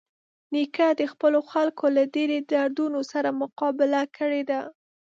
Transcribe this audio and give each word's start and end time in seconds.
نیکه 0.53 0.87
د 0.99 1.01
خپلو 1.11 1.39
خلکو 1.51 1.85
له 1.95 2.03
ډېرۍ 2.15 2.39
دردونو 2.51 2.99
سره 3.11 3.29
مقابله 3.41 4.01
کړې 4.17 4.41
ده. 4.49 4.61